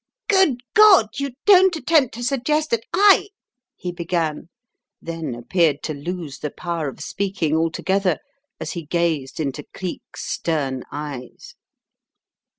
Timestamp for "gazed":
8.87-9.39